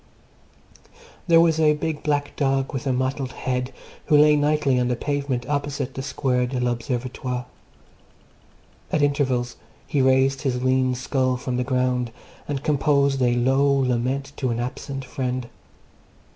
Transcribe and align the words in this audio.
There 1.27 1.39
was 1.39 1.59
a 1.59 1.75
big 1.75 2.01
black 2.01 2.35
dog 2.35 2.73
with 2.73 2.87
a 2.87 2.91
mottled 2.91 3.33
head 3.33 3.71
who 4.05 4.17
lay 4.17 4.35
nightly 4.35 4.79
on 4.79 4.87
the 4.87 4.95
pavement 4.95 5.47
opposite 5.47 5.93
the 5.93 6.01
Square 6.01 6.47
de 6.47 6.59
l'Observatoire. 6.59 7.45
At 8.91 9.03
intervals 9.03 9.57
he 9.85 10.01
raised 10.01 10.41
his 10.41 10.63
lean 10.63 10.95
skull 10.95 11.37
from 11.37 11.57
the 11.57 11.63
ground 11.63 12.11
and 12.47 12.63
composed 12.63 13.21
a 13.21 13.35
low 13.35 13.63
lament 13.71 14.31
to 14.37 14.49
an 14.49 14.59
absent 14.59 15.05
friend. 15.05 15.47